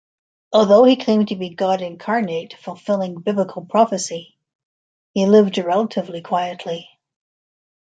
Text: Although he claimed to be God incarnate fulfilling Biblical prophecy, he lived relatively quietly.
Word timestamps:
Although 0.51 0.85
he 0.85 0.95
claimed 0.95 1.27
to 1.27 1.35
be 1.35 1.51
God 1.51 1.79
incarnate 1.83 2.55
fulfilling 2.55 3.21
Biblical 3.21 3.65
prophecy, 3.67 4.35
he 5.13 5.27
lived 5.27 5.59
relatively 5.59 6.21
quietly. 6.23 6.89